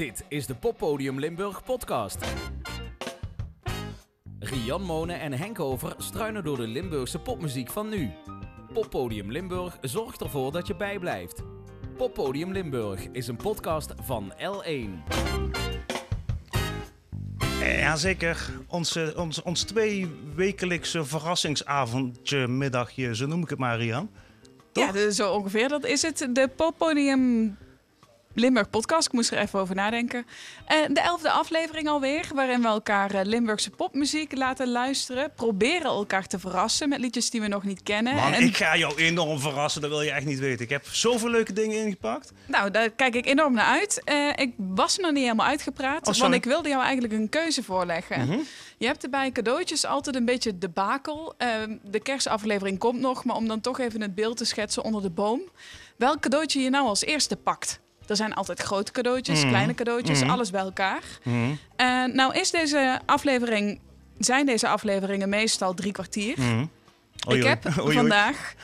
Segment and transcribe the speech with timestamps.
[0.00, 2.18] Dit is de Poppodium Limburg podcast.
[4.38, 8.10] Rian Monen en Henk Over struinen door de Limburgse popmuziek van nu.
[8.72, 11.42] Poppodium Limburg zorgt ervoor dat je bijblijft.
[11.96, 15.14] Poppodium Limburg is een podcast van L1.
[17.60, 24.10] Jazeker, onze, ons, ons twee wekelijkse verrassingsavondje, middagje, zo noem ik het maar, Rian.
[24.72, 24.94] Toch?
[24.94, 25.68] Ja, zo ongeveer.
[25.68, 26.28] Dat is het.
[26.32, 27.56] De Poppodium
[28.34, 29.06] Limburg podcast.
[29.06, 30.26] Ik moest er even over nadenken.
[30.72, 35.32] Uh, de elfde aflevering alweer, waarin we elkaar uh, Limburgse popmuziek laten luisteren.
[35.34, 38.14] Proberen elkaar te verrassen met liedjes die we nog niet kennen.
[38.14, 40.64] Man, En- ik ga jou enorm verrassen, dat wil je echt niet weten.
[40.64, 42.32] Ik heb zoveel leuke dingen ingepakt.
[42.46, 44.00] Nou, daar kijk ik enorm naar uit.
[44.04, 47.62] Eh, ik was nog niet helemaal uitgepraat, Oh, want ik wilde jou eigenlijk een keuze
[47.62, 48.20] voorleggen.
[48.26, 48.38] Mhm.
[48.78, 51.34] Je hebt er bij cadeautjes altijd een beetje debakel.
[51.38, 51.48] Eh,
[51.84, 55.10] de kerstaflevering komt nog, maar om dan toch even het beeld te schetsen onder de
[55.10, 55.40] boom.
[55.96, 57.80] Welk cadeautje je nou als eerste pakt?
[58.10, 59.48] Er zijn altijd grote cadeautjes, Mhm.
[59.48, 60.30] kleine cadeautjes, Mhm.
[60.30, 61.02] alles bij elkaar.
[61.76, 63.80] Eh, nou is deze aflevering,
[64.18, 66.34] zijn deze afleveringen meestal drie kwartier.
[66.38, 66.64] mhm.
[67.28, 67.94] Oei, ik heb Oei, oei.
[67.96, 68.54] vandaag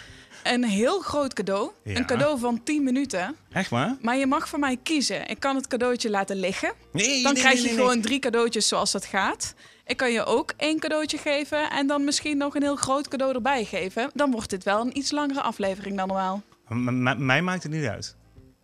[0.43, 1.71] een heel groot cadeau.
[1.85, 1.97] Ja.
[1.97, 3.37] Een cadeau van 10 minuten.
[3.53, 3.97] Echt waar?
[4.01, 5.29] Maar je mag van mij kiezen.
[5.29, 6.73] Ik kan het cadeautje laten liggen.
[6.93, 9.55] Nee, Dan nee, krijg nee, je gewoon drie cadeautjes zoals dat gaat.
[9.87, 13.35] Ik kan je ook één cadeautje geven en dan misschien nog een heel groot cadeau
[13.35, 14.11] erbij geven.
[14.15, 16.43] Dan wordt dit wel een iets langere aflevering dan normaal.
[16.69, 18.17] m- mij maakt het niet uit.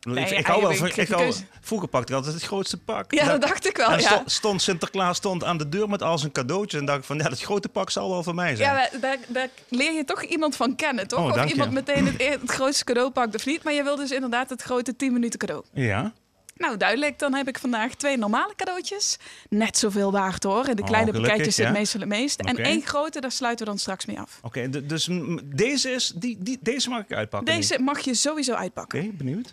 [0.08, 0.86] Nee, ik, hou wel van...
[0.94, 3.12] ik hou, vroeger pakte ik altijd het grootste pak.
[3.12, 3.90] Ja, Dat- dat dacht ik wel.
[3.90, 6.80] en Ja, sto- stond Sinterklaas stond aan de deur met al zijn cadeautjes.
[6.80, 8.74] En dacht ik van, ja, dat grote pak zal wel voor mij zijn.
[8.74, 11.18] ja daar, daar leer je toch iemand van kennen, toch?
[11.18, 11.50] Oh, of je.
[11.50, 13.62] iemand meteen het, het grootste cadeau pakt of niet.
[13.62, 15.64] Maar je wil dus inderdaad het grote 10 minuten cadeau.
[15.72, 16.12] ja?
[16.56, 17.18] Nou, duidelijk.
[17.18, 19.16] Dan heb ik vandaag twee normale cadeautjes.
[19.48, 20.68] Net zoveel waard hoor.
[20.68, 22.40] In de Oh, kleine gelukkig, pakketjes zit meestal het meest.
[22.40, 24.38] En één grote, daar sluiten we dan straks mee af.
[24.42, 25.08] Oké, dus
[25.44, 26.12] deze is...
[26.14, 27.52] Die, die, deze mag ik uitpakken.
[27.54, 27.60] nu.
[27.60, 29.00] Deze mag je sowieso uitpakken.
[29.00, 29.50] Oké, benieuwd.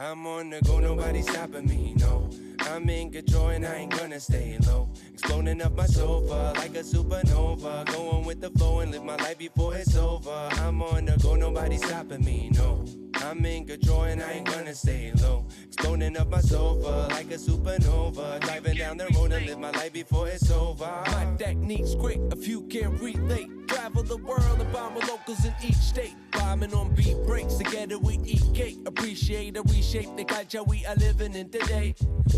[0.00, 2.30] I'm on the go, nobody stopping me, no.
[2.60, 4.88] I'm in control and I ain't gonna stay low.
[5.12, 7.84] Exploding up my sofa like a supernova.
[7.92, 10.48] Going with the flow and live my life before it's over.
[10.52, 12.84] I'm on the go, nobody stopping me, no.
[13.24, 15.46] I'm in control and I ain't gonna stay low.
[15.64, 18.40] Exploding up my sofa like a supernova.
[18.40, 20.84] Driving down the road and live my life before it's over.
[21.06, 23.48] My technique's quick, a few can't relate.
[23.68, 26.14] Travel the world and bomb with locals in each state.
[26.32, 28.78] Bombing on beat breaks, together we eat cake.
[28.86, 31.94] Appreciate and reshape the culture we are living in today.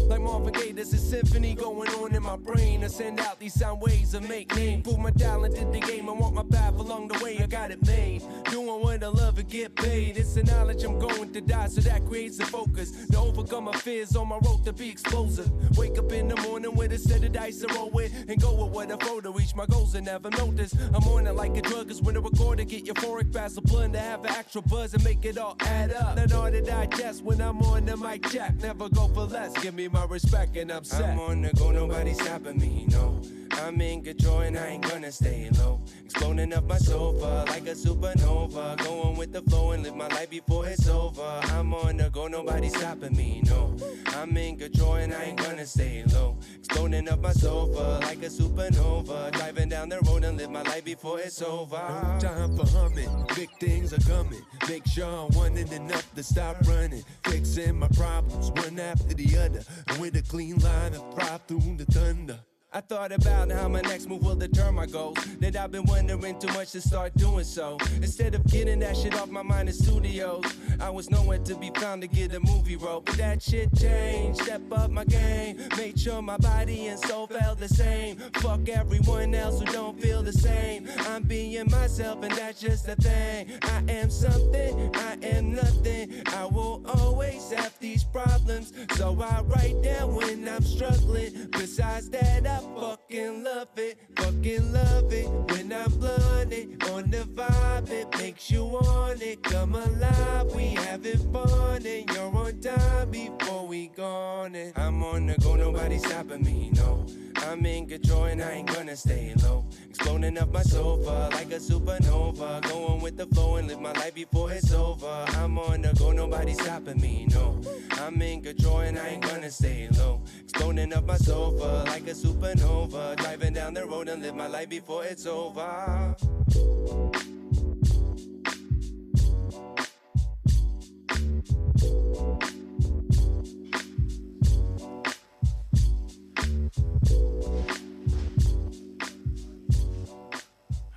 [0.08, 2.82] Like Marvin Gaye, there's a symphony going on in my brain.
[2.82, 4.82] I send out these sound waves and make name.
[4.82, 6.08] Prove my talent in the game.
[6.08, 7.38] I want my path along the way.
[7.38, 8.22] I got it made.
[8.50, 10.16] Doing what I love and get paid.
[10.16, 13.06] It's the knowledge I'm going to die, so that creates a focus.
[13.06, 15.50] To overcome my fears on my road to be explosive.
[15.76, 18.12] Wake up in the morning with a set of dice to roll with.
[18.28, 20.74] And go with what I to reach my goals and never notice.
[20.94, 23.62] I'm on it like a drug, cause when I record to get euphoric, pass the
[23.62, 26.16] blunt to have an actual buzz and make it all add up.
[26.16, 28.54] Not hard to digest when I'm on the mic jack.
[28.56, 29.52] Never go for less.
[29.62, 31.10] Give me my respect and I'm set.
[31.10, 33.20] I'm on the go, nobody stopping me, no.
[33.52, 35.80] I'm in control and I ain't gonna stay low.
[36.04, 38.76] Exploding up my sofa like a supernova.
[38.84, 41.40] Going with the flow and live my life before it's over.
[41.44, 43.76] I'm on the go, nobody stopping me, no.
[44.16, 46.38] I'm in control and I ain't gonna stay low.
[46.58, 49.32] Exploding up my sofa like a supernova.
[49.32, 51.76] Driving down the road and live my life before it's over.
[51.76, 54.42] No time for humming, big things are coming.
[54.68, 57.04] Make sure I'm wanting enough to stop running.
[57.24, 59.62] Fixing my problems one after the other.
[59.88, 62.40] And with a clean line, I thrive through the thunder.
[62.72, 65.18] I thought about how my next move will deter my goals.
[65.40, 67.78] That I've been wondering too much to start doing so.
[67.96, 70.44] Instead of getting that shit off my mind in studios,
[70.78, 73.00] I was nowhere to be found to get a movie role.
[73.00, 75.58] But that shit changed, step up my game.
[75.76, 78.18] Made sure my body and soul felt the same.
[78.34, 80.88] Fuck everyone else who don't feel the same.
[81.08, 83.50] I'm being myself, and that's just the thing.
[83.62, 86.22] I am something, I am nothing.
[86.26, 88.72] I will always have these problems.
[88.96, 91.48] So I write down when I'm struggling.
[91.50, 95.28] Besides that, I fucking love it, fucking love it.
[95.50, 99.42] When I'm blunted on the vibe, it makes you want it.
[99.42, 104.54] Come alive, we having fun, and you're on time before we gone.
[104.54, 107.06] And I'm on the go, nobody stopping me, no.
[107.46, 109.64] I'm in control and I ain't gonna stay low.
[109.88, 112.62] Exploding up my sofa like a supernova.
[112.68, 115.24] Going with the flow and live my life before it's over.
[115.28, 117.60] I'm on the go, nobody stopping me, no.
[117.92, 120.22] I'm in control and I ain't gonna stay low.
[120.42, 122.49] Exploding up my sofa like a supernova.
[122.50, 125.62] Driving down the road and live my life before it's over.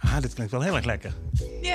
[0.01, 1.13] Ah, dit klinkt wel heel erg lekker.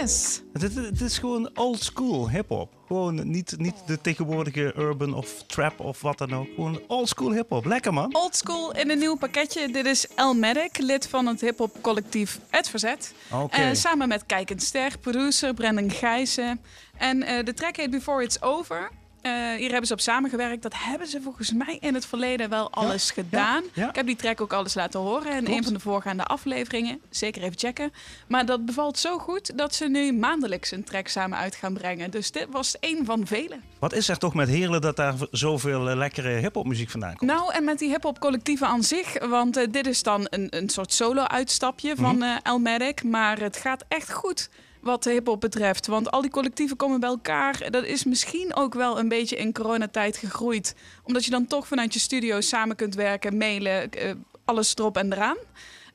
[0.00, 0.42] Yes.
[0.52, 2.72] Het, het- het is gewoon old school hip-hop.
[2.86, 6.46] Gewoon niet, niet de tegenwoordige urban of trap of wat dan ook.
[6.54, 7.64] Gewoon old school hip-hop.
[7.64, 8.14] Lekker man.
[8.16, 9.68] Old school in een nieuw pakketje.
[9.72, 13.14] Dit is El Medic, lid van het hip-hop collectief Het Verzet.
[13.50, 16.60] Eh, samen met Kijkend Ster, producer Brendan Gijzen.
[16.98, 18.90] En eh, de track heet Before It's Over.
[19.28, 20.62] Eh, hier hebben ze op samengewerkt.
[20.62, 23.62] Dat hebben ze volgens mij in het verleden wel alles gedaan.
[23.75, 23.88] ja.
[23.88, 25.58] Ik heb die track ook alles laten horen in Klopt.
[25.58, 27.00] een van de voorgaande afleveringen.
[27.10, 27.92] Zeker even checken.
[28.28, 32.10] Maar dat bevalt zo goed dat ze nu maandelijks een track samen uit gaan brengen.
[32.10, 33.56] Dus dit was één van vele.
[33.78, 37.30] Wat is er toch met Heerlen dat daar zoveel eh, lekkere hip-hop muziek vandaan komt?
[37.30, 39.26] Nou, en met die hip-hop collectieven aan zich.
[39.28, 42.38] Want eh, dit is dan een, een soort solo-uitstapje van Mhm.
[42.42, 43.02] El Medic.
[43.02, 44.48] Maar het gaat echt goed
[44.88, 45.87] wat de hip-hop betreft.
[45.87, 47.70] Want al die collectieven komen bij elkaar.
[47.70, 50.75] Dat is misschien ook wel een beetje in coronatijd gegroeid.
[51.05, 54.12] Omdat je dan toch vanuit je studio samen kunt werken, mailen, eh,
[54.44, 55.37] alles erop en eraan.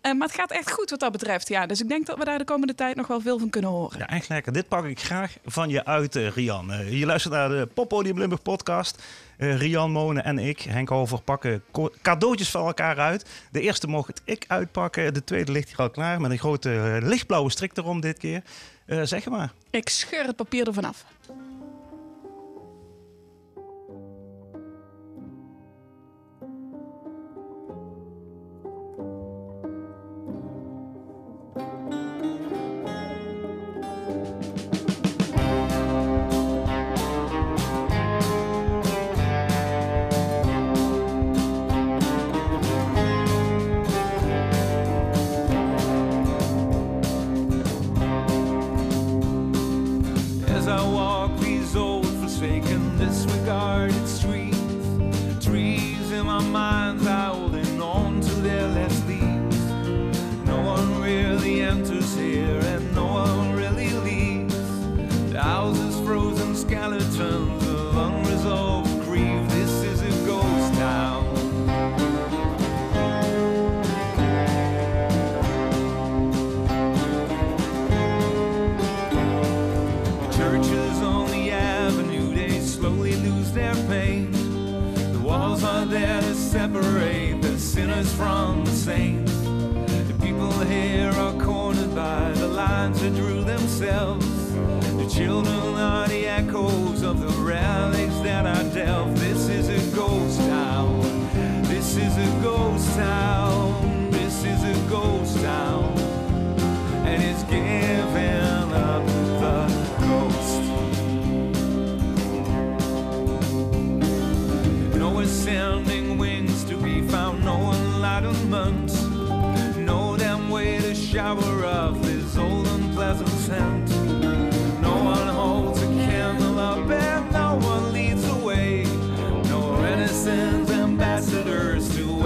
[0.01, 1.47] Eh, maar het gaat echt goed wat dat betreft.
[1.47, 3.69] Ja, dus ik denk dat we daar de komende tijd nog wel veel van kunnen
[3.69, 3.99] horen.
[3.99, 4.53] Ja, echt lekker.
[4.53, 6.71] Dit pak ik graag van je uit, eh, Rian.
[6.89, 9.03] Je luistert naar de Poppodium Limburg podcast.
[9.37, 11.63] Rian Monen en ik, Henk Over, pakken
[12.01, 13.25] cadeautjes van elkaar uit.
[13.51, 15.13] De eerste mocht ik uitpakken.
[15.13, 18.43] De tweede ligt hier al klaar met een grote lichtblauwe strik erom dit keer.
[18.85, 19.51] Eh, zeg maar.
[19.69, 21.05] Ik scheur het papier ervan af.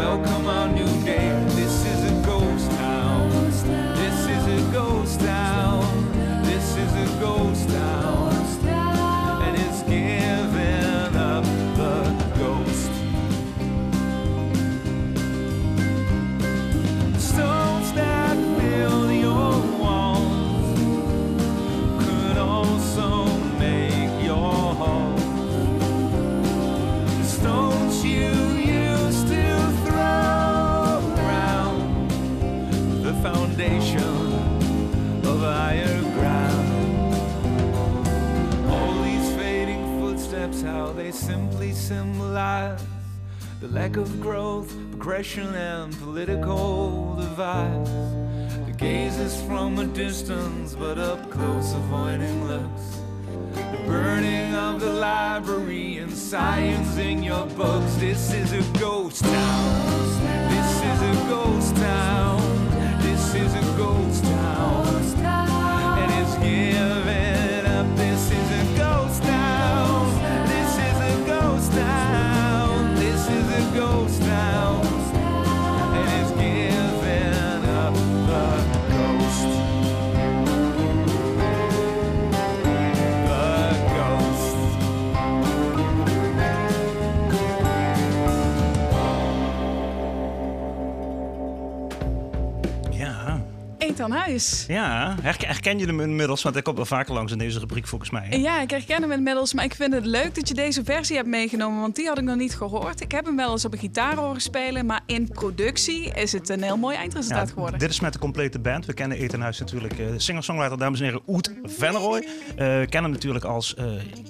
[0.09, 0.56] Oh, come on.
[41.87, 42.83] Symbolize
[43.61, 47.85] the lack of growth, progression, and political divide.
[48.65, 52.99] The gaze is from a distance, but up close, avoiding looks.
[53.53, 57.95] The burning of the library and science in your books.
[57.95, 60.49] This is a ghost town.
[60.49, 62.41] This is a ghost town.
[63.01, 64.87] This is a ghost town.
[66.01, 67.06] And it's giving
[93.97, 94.66] Ethan Huis.
[94.68, 96.42] Ja, herken, herken je hem inmiddels?
[96.44, 98.39] Want hij komt wel vaker langs in deze rubriek volgens mij.
[98.39, 101.27] Ja, ik herken hem inmiddels, maar ik vind het leuk dat je deze versie hebt
[101.27, 103.01] meegenomen, want die had ik nog niet gehoord.
[103.01, 106.49] Ik heb hem wel eens op een gitaar horen spelen, maar in productie is het
[106.49, 107.80] een heel mooi eindresultaat Ja, geworden.
[107.80, 108.85] dit is met de complete band.
[108.85, 109.99] We kennen Ethan Huis natuurlijk.
[109.99, 112.18] eh, singer-songwriter, dames en heren, Oet Venneroy.
[112.19, 113.85] Eh, we kennen hem natuurlijk als eh,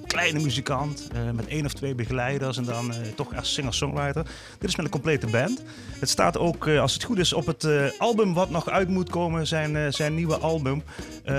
[0.06, 1.08] kleine muzikant.
[1.34, 4.24] met één of twee begeleiders en dan toch als singer-songwriter.
[4.58, 5.62] Dit is met een complete band.
[6.00, 7.66] Het staat ook, als het goed is, op het
[7.98, 9.46] album wat nog uit moet komen.
[9.46, 10.82] Zijn, eh, zijn nieuwe album.
[11.24, 11.34] eh,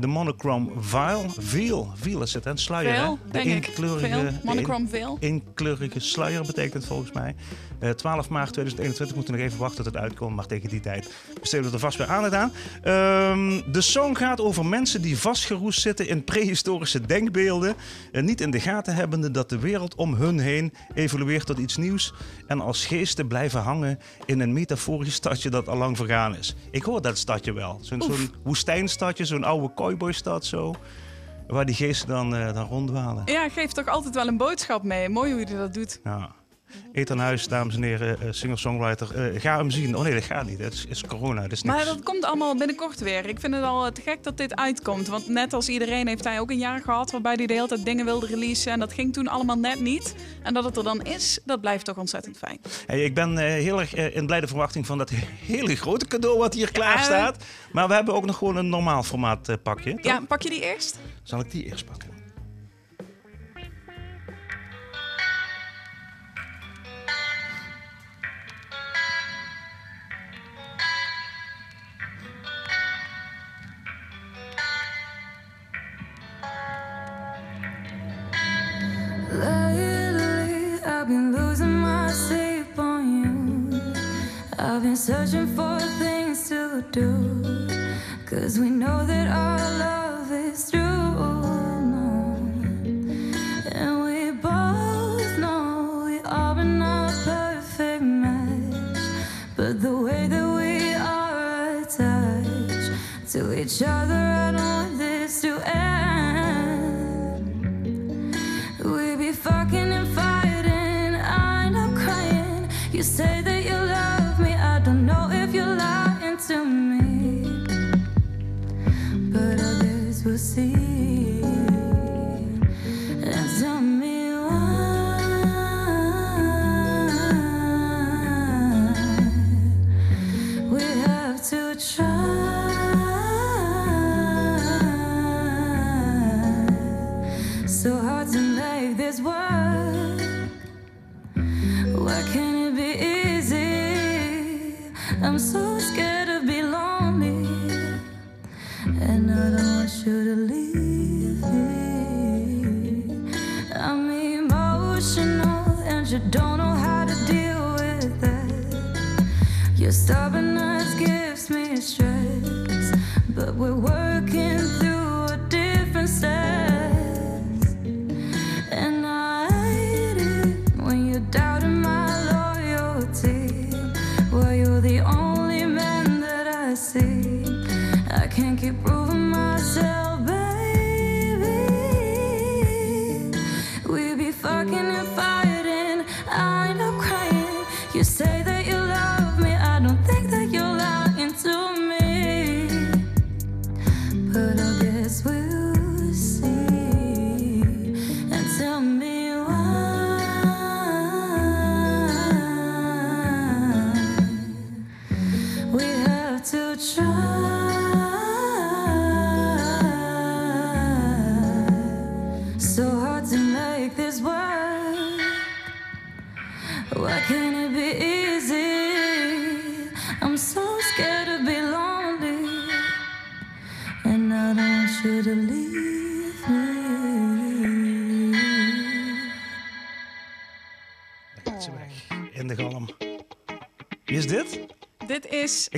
[0.00, 1.24] De Monochrome Vial.
[1.38, 2.50] Veel, veel is het, hè?
[2.50, 3.30] Een sluier, Veel, hè?
[3.32, 3.66] denk ik.
[3.66, 4.22] eenkleurige- Veel.
[4.24, 5.16] de Monochrome veel.
[5.20, 7.34] Eenkleurige sluier betekent het volgens mij.
[7.78, 10.36] Eh, 12 maart 2021 moeten we nog even wachten tot het uitkomt.
[10.36, 12.52] Maar tegen die tijd besteden we er vast weer aandacht aan.
[12.82, 17.74] Ehm, de song gaat over mensen die vastgeroest zitten in prehistorische denkbeelden.
[18.12, 21.76] En niet in de gaten hebbende dat de wereld om hun heen evolueert tot iets
[21.76, 22.14] nieuws.
[22.46, 26.56] En als geesten blijven hangen in een metaforisch stadje dat al lang vergaan is.
[26.70, 27.78] Ik hoor dat stadje wel.
[27.82, 28.02] Zo'n
[28.42, 30.74] woestijnstadje, zo'n oude cowboystad zo.
[31.46, 33.22] Waar die geesten dan, eh, dan ronddwalen.
[33.26, 35.08] Ja, geeft toch altijd wel een boodschap mee.
[35.08, 36.00] Mooi hoe je dat doet.
[36.04, 36.30] Ja.
[36.92, 39.32] Ethan Huis, dames en heren, eh, singer-songwriter.
[39.34, 39.96] Eh, ga hem zien.
[39.96, 40.58] Oh nee, dat gaat niet.
[40.58, 41.42] Het is, is corona.
[41.42, 41.76] Dat is niks.
[41.76, 43.28] Maar dat komt allemaal binnenkort weer.
[43.28, 45.06] Ik vind het al te gek dat dit uitkomt.
[45.06, 47.84] Want net als iedereen heeft hij ook een jaar gehad waarbij hij de hele tijd
[47.84, 48.72] dingen wilde releasen.
[48.72, 50.14] En dat ging toen allemaal net niet.
[50.42, 52.58] En dat het er dan is, dat blijft toch ontzettend fijn.
[52.86, 55.10] Hey, ik ben eh, heel erg eh, in blijde verwachting van dat
[55.46, 57.44] hele grote cadeau wat hier klaar staat.
[57.72, 59.90] Maar we hebben ook nog gewoon een normaal formaat eh, pakje.
[59.90, 60.04] toch?
[60.04, 60.98] Ja, pak je die eerst?
[61.22, 62.03] Zal ik die eerst pakken?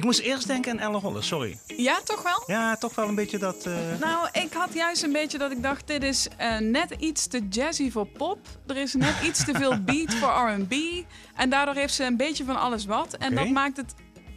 [0.06, 1.58] Moest eerst denken aan Elle Holle, sorry.
[1.76, 2.42] Ja, toch wel?
[2.46, 3.66] Ja, toch wel een beetje dat...
[3.66, 7.26] eh, Nou, ik had juist een beetje dat ik dacht, dit is eh, net iets
[7.26, 8.38] te jazzy voor pop.
[8.66, 10.74] Er is net iets te veel beat voor R&B.
[11.36, 13.16] En daardoor heeft ze een beetje van alles wat.
[13.16, 13.94] En dat maakt het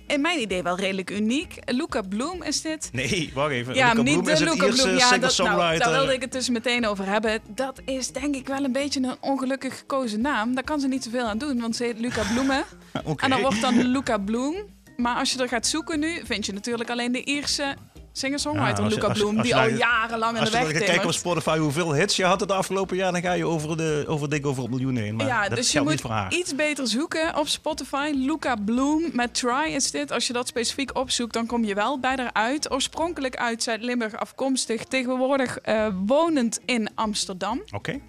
[0.07, 1.55] in mijn idee wel redelijk uniek.
[1.65, 2.89] Luca Bloom is dit.
[2.91, 3.75] Nee, wacht even.
[3.75, 4.97] Ja, Luca niet Bloem de is Luca Bloom.
[4.97, 7.39] Ja, dat, nou, daar wilde ik het dus meteen over hebben.
[7.49, 10.55] Dat is denk ik wel een beetje een ongelukkig gekozen naam.
[10.55, 12.63] Daar kan ze niet zoveel aan doen, want ze heet Luca Bloemen.
[13.03, 13.23] Oké.
[13.23, 14.55] En dan wordt dan Luca Bloom.
[15.00, 17.75] Maar als je er gaat zoeken nu, vind je natuurlijk alleen de Ierse
[18.12, 20.58] singer-songwriter Ja, als je- Luca als je- Bloem, als die je al jarenlang Als de
[20.58, 21.13] je weg dan gaat kijken op.
[21.13, 24.46] Spotify hoeveel hits je had het afgelopen jaar, dan ga je over, de, over dik
[24.46, 25.15] over het miljoen heen.
[25.15, 28.12] Maar ja, dat dus je moet iets beter zoeken op Spotify.
[28.15, 30.12] Luca Bloom met Try is dit.
[30.12, 32.72] Als je dat specifiek opzoekt, dan kom je wel bij uit.
[32.72, 34.84] Oorspronkelijk uit Zuid-Limburg afkomstig.
[34.84, 37.62] Tegenwoordig eh, wonend in Amsterdam.
[37.72, 38.00] Oké.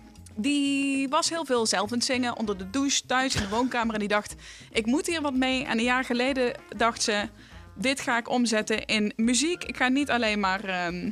[0.41, 3.95] Die was heel veel zelf aan het zingen onder de douche, thuis in de woonkamer.
[3.95, 4.35] En die dacht,
[4.73, 5.65] ik moet hier wat mee.
[5.65, 7.29] En een jaar geleden dacht ze,
[7.75, 9.65] dit ga ik omzetten in muziek.
[9.65, 11.11] Ik ga niet alleen maar ehm,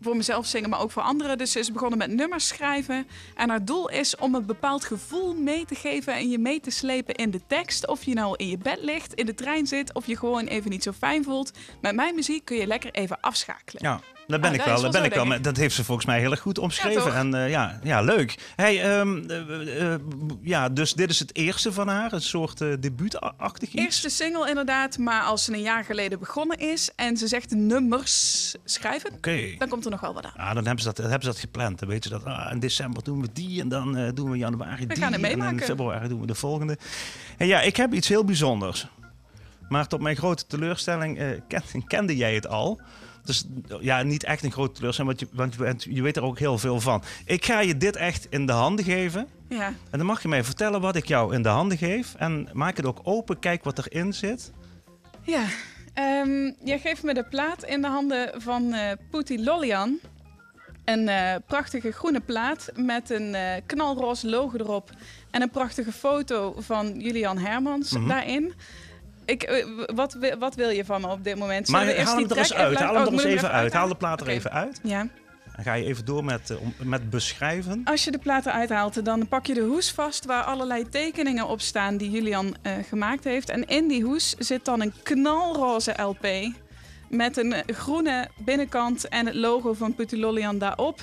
[0.00, 1.38] voor mezelf zingen, maar ook voor anderen.
[1.38, 3.06] Dus ze is begonnen met nummers schrijven.
[3.34, 6.70] En haar doel is om een bepaald gevoel mee te geven en je mee te
[6.70, 7.86] slepen in de tekst.
[7.86, 10.70] Of je nou in je bed ligt, in de trein zit, of je gewoon even
[10.70, 11.50] niet zo fijn voelt.
[11.80, 13.82] Met mijn muziek kun je lekker even afschakelen.
[13.82, 14.80] Ja, daar ben Ah, ik dat wel.
[14.82, 15.40] Daar wel ben ik wel.
[15.42, 17.14] Dat heeft ze volgens mij heel erg goed omschreven.
[17.14, 18.52] en eh, ja, ja, leuk.
[18.56, 20.00] Hey, ehm, eh, eh,
[20.42, 23.84] ja, dus dit is het eerste van haar, een soort debuutachtig iets.
[23.84, 28.54] Eerste single inderdaad, maar als ze een jaar geleden begonnen is en ze zegt nummers
[28.64, 29.10] schrijven,
[29.58, 30.32] dan komt er nog wel wat aan.
[30.36, 31.78] Ah, dan hebben ze dat, hebben ze dat gepland.
[31.78, 34.86] Dan weten ze dat ah, in december doen we die en dan doen we januari
[34.86, 34.96] die.
[34.96, 36.78] gaan het en in februari doen we de volgende.
[37.38, 38.86] En ja, ik heb iets heel bijzonders.
[39.68, 42.80] Maar tot mijn grote teleurstelling ken- kende jij het al.
[43.24, 43.46] Dus
[43.80, 46.58] ja, niet echt een grote teleurstelling, want je, want je, je weet er ook heel
[46.58, 47.02] veel van.
[47.24, 49.26] Ik ga je dit echt in de handen geven.
[49.48, 52.14] Ja, En dan mag je mij vertellen wat ik jou in de handen geef.
[52.18, 54.50] En maak het ook open, kijk wat erin zit.
[55.22, 55.44] ja.
[55.94, 59.98] Ehm, jij geeft me de plaat in de handen van eh Pootie Lollian.
[60.84, 64.90] Een eh, prachtige groene plaat met een eh knalroze logo erop.
[65.30, 68.08] En een prachtige foto van Julian Hermans Mhm.
[68.08, 68.52] daarin.
[69.24, 69.64] Ik, eh,
[69.94, 71.66] wat, wat wil je van me op dit moment?
[71.68, 72.78] Zullen Maar haal hem die er eens uit.
[72.78, 73.72] Haal hem er oh, eens moet ik even uit.
[73.72, 74.80] Haal de plaat er even uit.
[74.82, 75.08] Ja.
[75.56, 77.80] Dan ga je even door met, eh, om- met beschrijven.
[77.84, 81.60] Als je de platen uithaalt, dan pak je de hoes vast waar allerlei tekeningen op
[81.60, 83.48] staan die Julian eh, gemaakt heeft.
[83.50, 86.26] En in die hoes zit dan een knalroze LP
[87.10, 91.00] met een groene binnenkant en het logo van Putulolian daarop.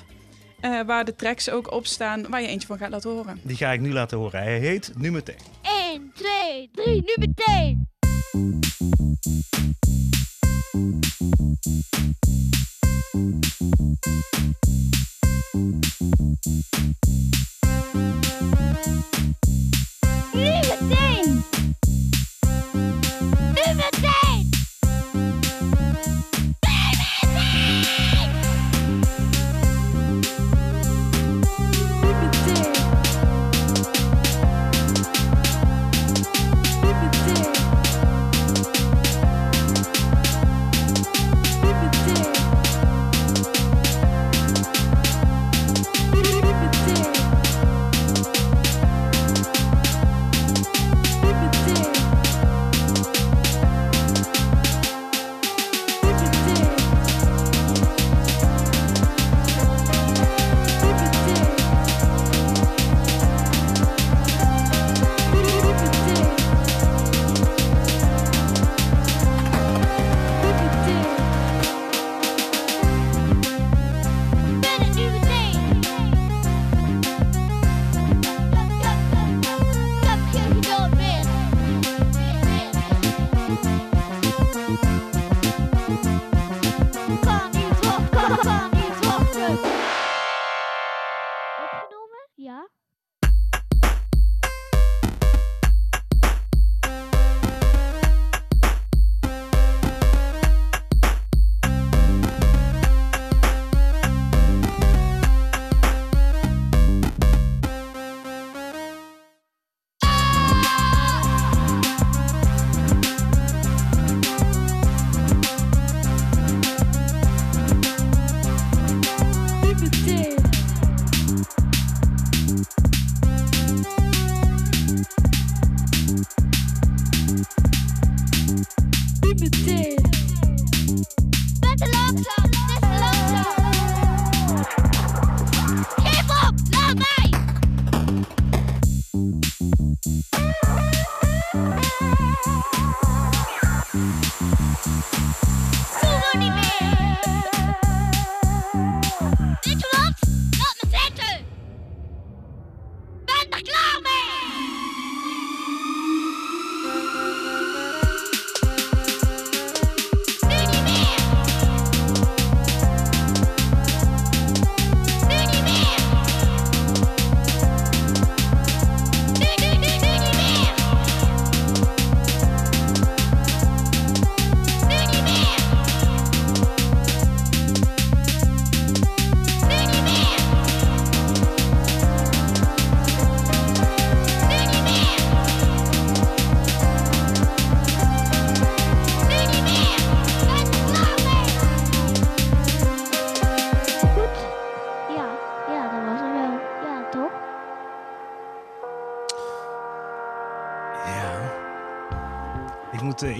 [0.59, 3.39] Eh, waar de tracks ook op staan, waar je eentje van gaat laten horen.
[3.43, 4.41] Die ga ik nu laten horen.
[4.41, 5.35] Hij heet Nu Meteen.
[5.91, 7.87] 1, 2, 3, nu meteen!
[8.33, 8.59] Nu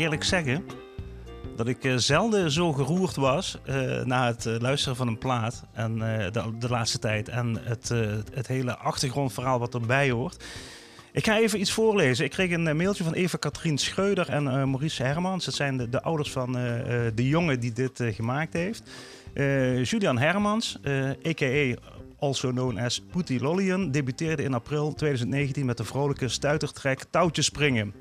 [0.09, 0.65] eerlijk zeggen
[1.55, 5.63] dat ik eh, zelden zo geroerd was eh, na het eh, luisteren van een plaat
[5.73, 5.99] en,
[6.31, 7.29] de, de laatste tijd.
[7.29, 7.89] En het,
[8.33, 10.43] het hele achtergrondverhaal wat erbij hoort.
[11.11, 12.25] Ik ga even iets voorlezen.
[12.25, 15.45] Ik kreeg een mailtje van Eva Katrien Schreuder en Maurice Hermans.
[15.45, 16.51] Dat zijn de, de ouders van
[17.15, 18.83] de jongen die dit gemaakt heeft.
[19.89, 20.79] Julian Hermans,
[21.27, 21.75] a.k.a.
[22.19, 27.93] also known as Putty Lollian, debuteerde in april 2019 met de vrolijke stuitertrek Touwtjes Springen.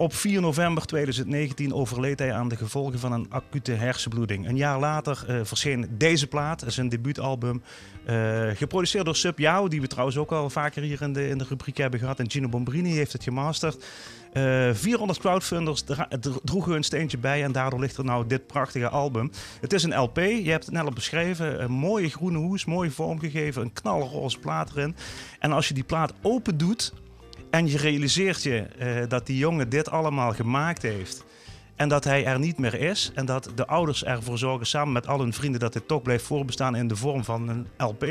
[0.00, 4.48] Op 4 november 2019 overleed hij aan de gevolgen van een acute hersenbloeding.
[4.48, 7.62] Een jaar later eh, verscheen deze plaat, zijn debuutalbum,
[8.04, 9.36] eh, geproduceerd door Sub
[9.68, 12.18] die we trouwens ook al vaker hier in de, in de rubriek hebben gehad.
[12.18, 13.84] En Gino Bombrini heeft het gemasterd.
[14.32, 18.46] Eh 400 crowdfunders dra- dro- droegen een steentje bij en daardoor ligt er nou dit
[18.46, 19.30] prachtige album.
[19.60, 21.62] Het is een LP, je hebt het net al beschreven.
[21.62, 24.96] Een mooie groene hoes, mooi vormgegeven, een knalroze plaat erin.
[25.38, 26.92] En als je die plaat open doet
[27.50, 31.24] en je realiseert je eh, dat die jongen dit allemaal gemaakt heeft...
[31.80, 33.10] En dat hij er niet meer is.
[33.14, 36.24] En dat de ouders ervoor zorgen, samen met al hun vrienden, dat dit toch blijft
[36.24, 38.06] voorbestaan in de vorm van een LP.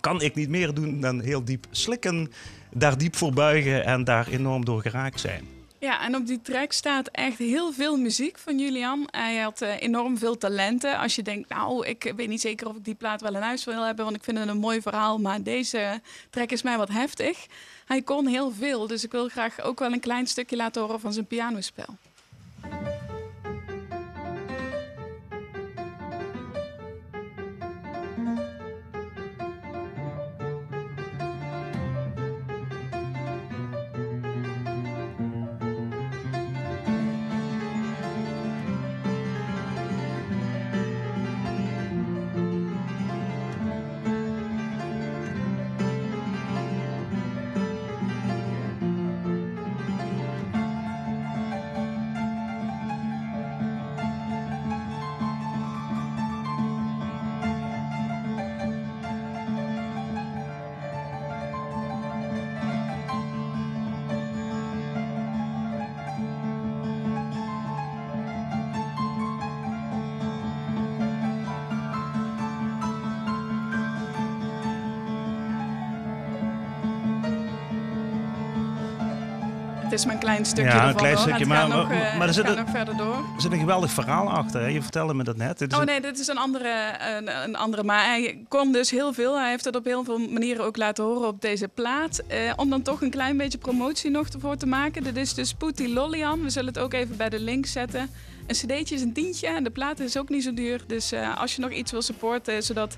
[0.00, 2.32] Kan ik niet meer doen dan heel diep slikken,
[2.74, 5.44] daar diep voor buigen en daar enorm door geraakt zijn.
[5.78, 9.08] Ja, en op die track staat echt heel veel muziek van Julian.
[9.10, 10.98] Hij had eh, enorm veel talenten.
[10.98, 13.64] Als je denkt, nou, ik weet niet zeker of ik die plaat wel in huis
[13.64, 16.88] wil hebben, want ik vind het een mooi verhaal, maar deze track is mij wat
[16.88, 17.46] heftig.
[17.90, 21.00] Hij kon heel veel, dus ik wil graag ook wel een klein stukje laten horen
[21.00, 21.96] van zijn pianospel.
[80.00, 81.22] Is maar een klein stukje Ja, een klein hoor.
[81.26, 83.14] stukje, maar- nog, maar- eh, maar er zit een- verder door.
[83.34, 84.60] Er zit een geweldig verhaal achter.
[84.60, 84.66] Hè?
[84.66, 85.58] Je vertelde me dat net.
[85.58, 86.72] Dit Oh nee, dit is een andere,
[87.16, 87.82] een, een andere.
[87.82, 89.38] Maar hij kon dus heel veel.
[89.38, 92.22] Hij heeft het op heel veel manieren ook laten horen op deze plaat.
[92.26, 95.02] Eh, om dan toch een klein beetje promotie nog ervoor te maken.
[95.02, 96.42] Dit is dus Pooty Lollian.
[96.42, 98.10] We zullen het ook even bij de link zetten.
[98.46, 100.80] Een cd'tje is een tientje en de plaat is ook niet zo duur.
[100.86, 102.96] Dus eh, als je nog iets wil supporten, zodat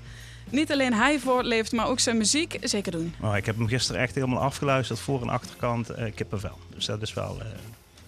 [0.53, 3.13] niet alleen hij voortleeft, maar ook zijn muziek, zeker doen.
[3.21, 5.89] Oh, ik heb hem gisteren echt helemaal afgeluisterd, voor en achterkant.
[5.89, 6.57] eh kippenvel.
[6.75, 7.37] Dus dat is wel...
[7.41, 7.47] eh,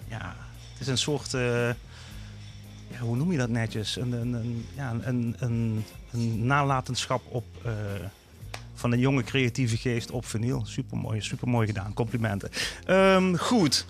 [0.08, 0.36] ja,
[0.72, 1.34] het is een soort...
[1.34, 1.68] eh,
[2.88, 3.96] ja, hoe noem je dat netjes?
[3.96, 7.46] Een, een, een, ja, een, een, een nalatenschap op...
[8.74, 10.66] van een jonge creatieve geest op vinyl.
[10.66, 11.94] Supermooi, supermooi gedaan.
[11.94, 12.50] Complimenten.
[12.86, 13.86] Ehm, goed.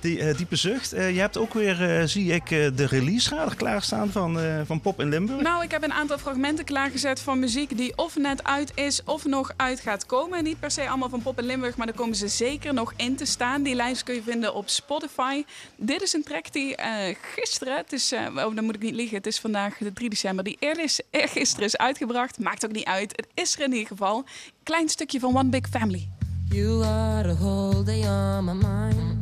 [0.00, 0.92] Die eh, diepe zucht.
[0.92, 4.80] Eh, je hebt ook weer, eh, zie ik, de release radar klaarstaan van, eh, van
[4.80, 5.42] Pop in Limburg.
[5.42, 9.24] Nou, ik heb een aantal fragmenten klaargezet van muziek die of net uit is of
[9.24, 10.44] nog uit gaat komen.
[10.44, 13.16] Niet per se allemaal van Pop in Limburg, maar daar komen ze zeker nog in
[13.16, 13.62] te staan.
[13.62, 15.44] Die lijst kun je vinden op Spotify.
[15.76, 18.94] Dit is een track die eh, gisteren, het is, eh, oh, dan moet ik niet
[18.94, 22.38] liegen, het is vandaag de 3 december, die eerder is, gisteren is uitgebracht.
[22.38, 24.24] Maakt ook niet uit, het is er in ieder geval.
[24.62, 26.08] Klein stukje van One Big Family.
[26.48, 29.19] You are the whole day on my mind.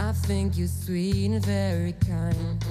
[0.00, 2.64] I think you're sweet and very kind.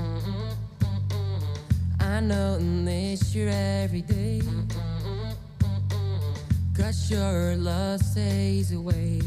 [2.00, 4.42] I know and miss you every day.
[6.76, 9.22] Cause your love stays away.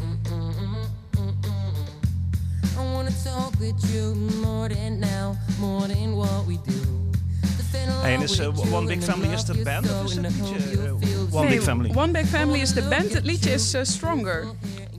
[2.76, 6.72] I wanna talk with you more than now, more than what we do.
[7.40, 9.86] To fall in Hey, en is, with you One Big Family love is de band
[9.86, 11.90] so of is het liedje, hope you feel One Nee, Big Family?
[11.94, 14.46] One Big Family is de band, het liedje is eh, Stronger.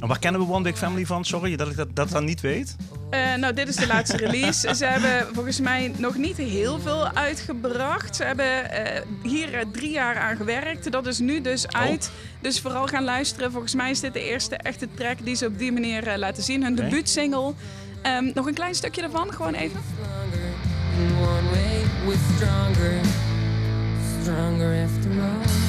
[0.04, 1.26] En waar kennen we One Big Family van?
[1.26, 2.76] Sorry dat ik dat, dat dan niet weet.
[3.10, 4.76] Eh, nou, dit is de laatste release.
[4.76, 8.16] Ze hebben volgens mij nog niet heel veel uitgebracht.
[8.16, 10.92] Ze hebben eh, hier eh, drie jaar aan gewerkt.
[10.92, 12.12] Dat is nu dus uit.
[12.42, 13.52] Dus vooral gaan luisteren.
[13.52, 16.64] Volgens mij is dit de eerste echte track die ze op die manier laten zien.
[16.64, 16.84] Hun Oké.
[16.84, 17.54] debuutsingle.
[18.02, 19.80] Ehm, nog een klein stukje ervan, gewoon even.
[21.22, 23.00] one way, we're stronger.
[24.22, 25.63] Stronger after all.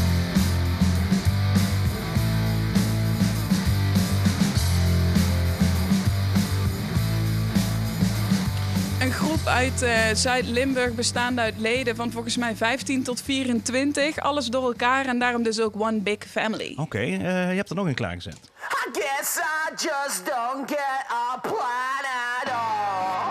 [9.15, 14.19] Groep uit eh, Zuid-Limburg bestaande uit leden van volgens mij 15 tot 24.
[14.19, 16.75] Alles door elkaar en daarom dus ook One Big Family.
[16.77, 17.19] Oké, eh,
[17.51, 18.39] je hebt er nog een klaargezet.
[18.61, 22.05] I guess I just don't get a plan
[22.41, 23.24] at all.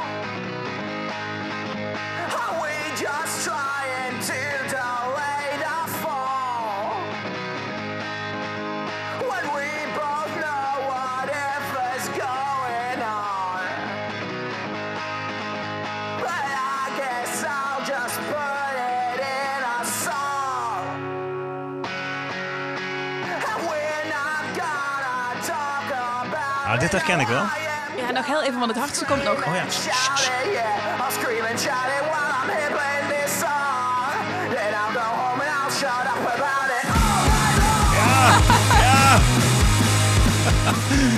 [26.83, 27.45] Dit herken ik wel.
[27.97, 29.47] Ja, nog heel even, want het hardste komt nog.
[29.47, 29.63] Oh ja.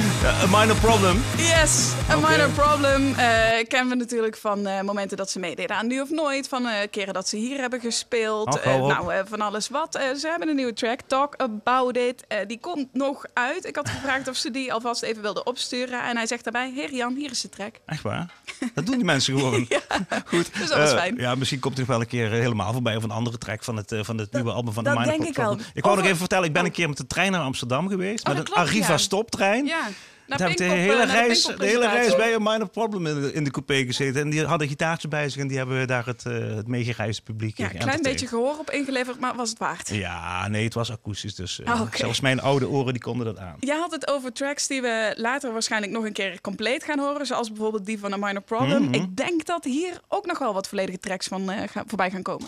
[0.24, 1.22] a minor problem.
[1.38, 3.14] Yes, a minor problem.
[3.16, 6.48] Eh kennen we natuurlijk van eh, momenten dat ze meededen aan Nu of Nooit.
[6.48, 8.60] Van eh, keren dat ze hier hebben gespeeld.
[8.60, 9.96] Eh, nou, eh, van alles wat.
[9.96, 12.24] Eh, ze hebben een nieuwe track, Talk About It.
[12.28, 13.66] Eh, die komt nog uit.
[13.66, 16.04] Ik had gevraagd of ze die alvast even wilden opsturen.
[16.04, 17.76] En hij zegt daarbij, heer Jan, hier is de track.
[17.86, 18.32] Echt waar?
[18.74, 19.68] Dat doen die mensen gewoon.
[20.26, 20.50] Goed.
[20.58, 21.16] Dus dat is Eh, fijn.
[21.18, 22.96] Ja, misschien komt hij nog wel een keer eh, helemaal voorbij.
[22.96, 25.14] Of een andere track van het, eh, van het nieuwe album van de dat Minor
[25.14, 25.58] denk ik Problem.
[25.58, 25.66] wel.
[25.74, 26.68] Ik wou nog even vertellen, ik ben Oh.
[26.68, 28.20] een keer met de trein naar Amsterdam geweest.
[28.20, 28.98] Oh, met dat een klopt, Arriva ja.
[28.98, 29.66] stoptrein.
[29.66, 29.88] Ja,
[30.28, 33.34] Daar heb ik de hele reis, de hele reis bij een minor problem in de,
[33.34, 34.22] in de coupé gezeten.
[34.22, 37.58] En die hadden gitaartje bij zich en die hebben daar het, eh, het meegereisde publiek
[37.58, 39.90] Ja, een klein beetje gehoor op ingeleverd, maar was het waard.
[39.90, 41.36] Ja, nee, het was akoestisch.
[41.36, 43.56] Dus eh, Ah, zelfs mijn oude oren die konden dat aan.
[43.60, 47.26] Jij had het over tracks die we later waarschijnlijk nog een keer compleet gaan horen.
[47.26, 48.84] Zoals bijvoorbeeld die van A Minor Problem.
[48.84, 48.94] Mhm.
[48.94, 52.22] Ik denk dat hier ook nog wel wat volledige tracks van eh, gaan, voorbij gaan
[52.22, 52.48] komen.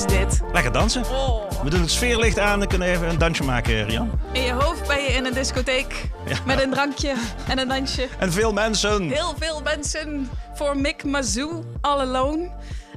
[0.00, 0.40] Is dit?
[0.52, 1.04] Lekker dansen.
[1.04, 1.62] Oh.
[1.62, 2.58] We doen het sfeerlicht aan.
[2.58, 4.10] Dan kunnen even een dansje maken, Rian.
[4.32, 6.08] In je hoofd ben je in een discotheek
[6.46, 7.14] met een drankje
[7.48, 8.08] en een dansje.
[8.18, 9.08] En veel mensen.
[9.08, 12.50] Heel veel mensen voor Mick Mazoo, All Alone.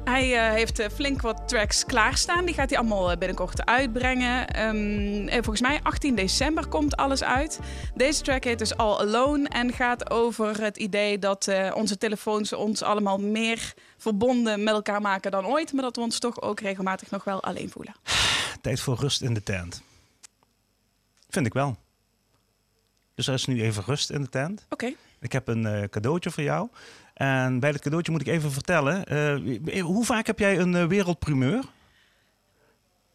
[0.04, 2.46] Hij eh, heeft eh, flink wat tracks klaarstaan.
[2.46, 4.48] Die gaat hij allemaal eh, binnenkort uitbrengen.
[4.48, 7.60] Eh, volgens mij 18 december komt alles uit.
[7.96, 12.82] Deze track heet dus All Alone en gaat over het idee dat onze telefoons ons
[12.82, 15.74] allemaal meer verbonden met elkaar maken dan ooit.
[15.74, 17.94] Maar dat we ons toch ook regelmatig nog wel alleen voelen.
[18.62, 19.82] Tijd voor rust in de tent.
[21.30, 21.78] Vind ik wel.
[23.16, 24.66] Dus er is nu even rust in de tent.
[24.70, 24.94] Oké.
[25.20, 26.70] Ik heb een cadeautje voor jou.
[27.14, 29.06] En bij dat cadeautje moet ik even vertellen.
[29.06, 31.64] eh, hoe vaak heb jij een eh, wereldprimeur?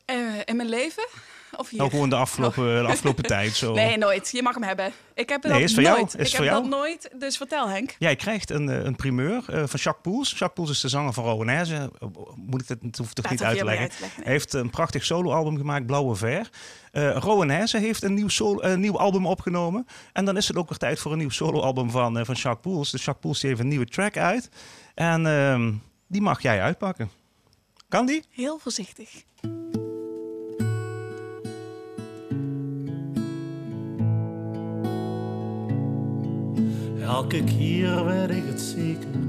[0.05, 1.07] Eh, in mijn leven?
[1.59, 1.79] Of hier?
[1.79, 3.53] Nou, gewoon de afgelopen, de afgelopen tijd.
[3.55, 3.73] Zo.
[3.75, 4.31] Nee, nooit.
[4.33, 4.93] Je mag hem hebben.
[5.15, 5.97] Ik heb Nee, dat is voor jou.
[5.99, 6.15] nooit.
[6.19, 6.61] Is ik heb jou.
[6.63, 7.11] dat nooit.
[7.19, 7.95] Dus vertel Henk.
[7.99, 10.29] Jij krijgt een, eh, een primeur eh, van Jacques Poels.
[10.31, 11.75] Jacques Poels is de zanger van Rowanese.
[11.75, 13.31] Eh, Moet ik Dat niet hoef uit te leggen.
[13.31, 14.25] niet uit te leggen, nee.
[14.25, 16.51] Hij heeft een prachtig soloalbum gemaakt, Blauwe Ver.
[17.15, 19.87] Rowanese heeft een nieuw, solo, nieuw album opgenomen.
[20.13, 22.91] En dan is het ook weer tijd voor een nieuw soloalbum van, van Jacques Poels.
[22.91, 24.49] Dus Jacques Poels die heeft een nieuwe track uit.
[24.95, 25.73] En ehm,
[26.07, 27.11] die mag jij uitpakken.
[27.89, 28.25] Kan die?
[28.31, 29.11] Heel voorzichtig.
[37.09, 39.21] Elke keer weet ik het zeker,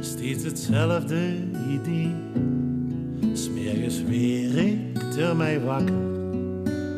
[0.00, 1.34] steeds hetzelfde
[1.70, 2.14] idee.
[3.32, 5.94] Smergens weer ik er mij wakker,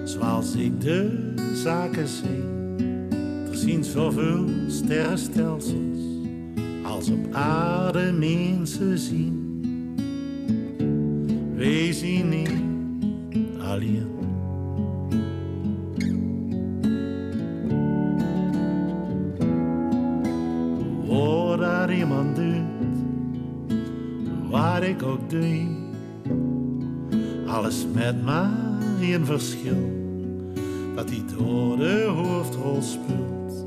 [0.05, 2.42] zoals ik de zaken zie.
[3.50, 5.98] Er zien zoveel sterrenstelsels,
[6.85, 9.64] als op aarde mensen zien.
[11.57, 12.53] Wij zien niet
[13.59, 14.10] alleen.
[22.00, 22.96] Iemand doet,
[24.50, 25.66] wat ik ook doe,
[27.46, 28.50] alles met maar
[29.00, 29.92] één verschil,
[30.94, 33.62] dat door de hoofdrol speelt.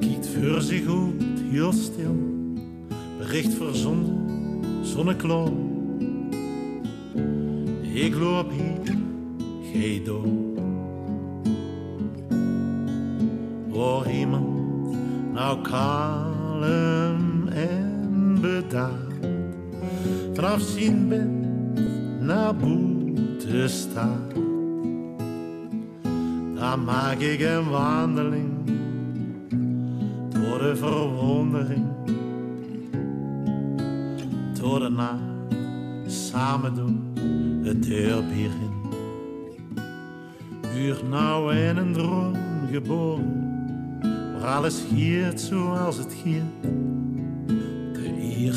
[0.00, 2.16] Kijkt voor zich goed, heel stil,
[3.18, 5.52] bericht verzonden, zonneklaar.
[7.92, 8.96] Ik loop hier,
[9.72, 10.26] gij door.
[13.68, 14.96] Waar iemand
[15.32, 19.26] nou kalm en bedaard
[20.34, 21.28] vanaf zijn bed
[22.20, 24.34] naar boete staat.
[26.54, 28.50] Dan maak ik een wandeling
[30.28, 31.84] door de verwondering,
[34.60, 35.20] door de nacht
[36.06, 37.12] samen doen
[38.28, 38.70] weer in.
[40.76, 42.34] Uur nou in een droom
[42.70, 43.58] geboren,
[44.32, 46.90] waar alles giert zoals het giert.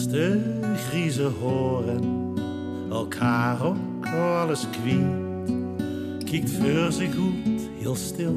[0.09, 0.39] De
[0.75, 2.33] griezen horen,
[2.89, 5.05] elkaar ook alles kwiet.
[6.23, 8.35] Kijkt voor zich goed, heel stil,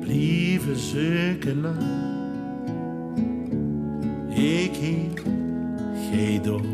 [0.00, 1.98] blijven zoeken naar.
[4.38, 4.78] Ik
[6.10, 6.64] gij door.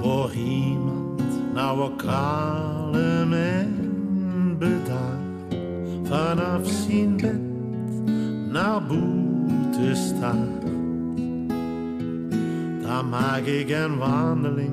[0.00, 1.22] Voor iemand
[1.54, 5.56] nou ook kalm en bedaard
[6.02, 7.40] vanaf zijn bed
[8.52, 8.86] naar
[9.92, 10.62] staat.
[12.82, 14.72] Dan maak ik een wandeling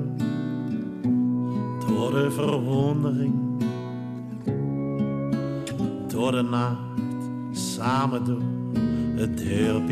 [1.88, 3.34] door de verwondering,
[6.08, 6.78] door de nacht,
[7.52, 8.42] samen door
[9.16, 9.90] het dorp.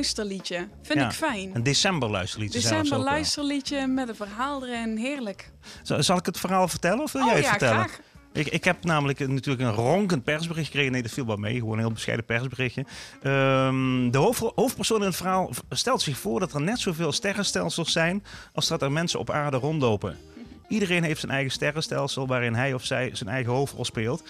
[0.00, 0.68] Luisterliedje.
[0.82, 1.50] Vind Ja, ik fijn.
[1.54, 4.96] Een december luisterliedje zelfs December luisterliedje met een verhaal erin.
[4.96, 5.50] Heerlijk.
[5.82, 7.74] Zal, zal ik het verhaal vertellen of wil Oh jij het ja, vertellen?
[7.78, 8.00] graag.
[8.32, 10.92] Ik, ik heb namelijk een- natuurlijk een ronkend persbericht gekregen.
[10.92, 11.54] Nee, dat viel wel mee.
[11.58, 12.84] Gewoon een heel bescheiden persberichtje.
[13.22, 17.92] Ehm, de hoofd, hoofdpersoon in het verhaal stelt zich voor dat er net zoveel sterrenstelsels
[17.92, 20.16] zijn als dat er mensen op aarde rondlopen.
[20.68, 24.22] Iedereen heeft zijn eigen sterrenstelsel waarin hij of zij zijn eigen hoofdrol speelt.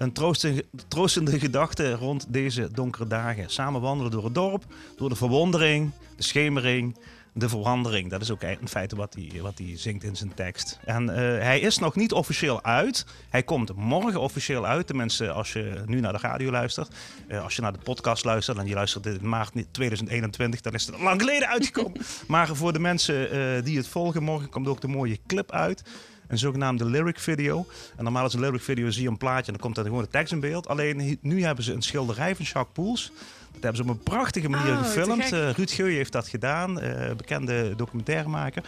[0.00, 3.50] Een troostende, troostende gedachte rond deze donkere dagen.
[3.50, 4.64] Samen wandelen door het dorp,
[4.96, 6.96] door de verwondering, de schemering,
[7.32, 8.10] de verandering.
[8.10, 10.78] Dat is ook in feite wat hij, wat hij zingt in zijn tekst.
[10.84, 13.06] En eh, hij is nog niet officieel uit.
[13.28, 14.86] Hij komt morgen officieel uit.
[14.86, 16.94] Tenminste, als je nu naar de radio luistert.
[17.28, 20.86] Eh, als je naar de podcast luistert en je luistert in maart 2021, dan is
[20.86, 22.00] het al lang geleden uitgekomen.
[22.28, 25.82] maar voor de mensen eh, die het volgen, morgen komt ook de mooie clip uit.
[26.30, 27.66] Een zogenaamde lyric video.
[27.96, 30.02] En normaal is een lyric video zie je een plaatje en dan komt er gewoon
[30.02, 30.68] de tekst in beeld.
[30.68, 33.12] Alleen nu hebben ze een schilderij van Jacques Poels.
[33.52, 35.32] Dat hebben ze op een prachtige manier Oh, gefilmd.
[35.32, 38.64] Eh, Ruud Geuyen heeft dat gedaan, eh, bekende documentairemaker.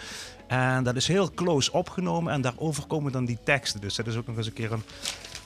[0.47, 3.81] En dat is heel close opgenomen en daarover komen dan die teksten.
[3.81, 4.83] Dus dat is ook nog eens een keer een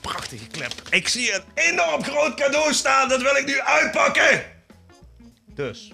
[0.01, 0.73] prachtige clip.
[0.89, 4.43] Ik zie een enorm groot cadeau staan, dat wil ik nu uitpakken!
[5.45, 5.91] Dus.